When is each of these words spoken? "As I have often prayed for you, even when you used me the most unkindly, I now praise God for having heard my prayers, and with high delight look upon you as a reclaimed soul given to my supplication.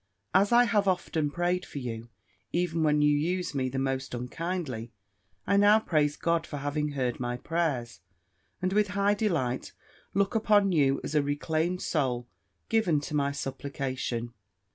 "As 0.33 0.51
I 0.51 0.63
have 0.63 0.87
often 0.87 1.29
prayed 1.29 1.63
for 1.63 1.77
you, 1.77 2.09
even 2.51 2.81
when 2.81 3.03
you 3.03 3.15
used 3.15 3.53
me 3.53 3.69
the 3.69 3.77
most 3.77 4.15
unkindly, 4.15 4.91
I 5.45 5.57
now 5.57 5.79
praise 5.79 6.17
God 6.17 6.47
for 6.47 6.57
having 6.57 6.93
heard 6.93 7.19
my 7.19 7.37
prayers, 7.37 7.99
and 8.63 8.73
with 8.73 8.87
high 8.97 9.13
delight 9.13 9.73
look 10.15 10.33
upon 10.33 10.71
you 10.71 11.01
as 11.03 11.13
a 11.13 11.21
reclaimed 11.21 11.83
soul 11.83 12.27
given 12.67 12.99
to 13.01 13.15
my 13.15 13.31
supplication. 13.31 14.33